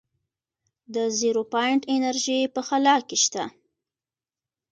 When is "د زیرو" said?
0.93-1.43